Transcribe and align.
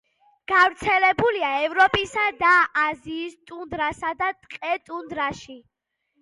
გავრცელებულია 0.51 1.51
ევროპისა 1.65 2.23
და 2.39 2.53
აზიის 2.85 3.37
ტუნდრასა 3.51 4.11
და 4.23 4.31
ტყე-ტუნდრაში. 4.47 5.61